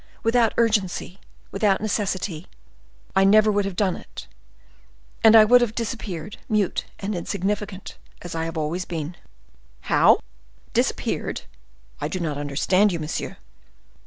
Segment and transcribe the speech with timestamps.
[0.23, 1.19] Without urgency,
[1.51, 2.47] without necessity,
[3.15, 4.25] I never would have done it,
[5.23, 9.15] and I would have disappeared, mute and insignificant as I always have been."
[9.81, 10.19] "How!
[10.73, 11.43] Disappeared!
[11.99, 13.37] I do not understand you, monsieur."